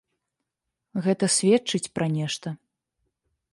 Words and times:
Гэта 1.09 1.29
сведчыць 1.35 1.91
пра 1.99 2.05
нешта. 2.17 2.47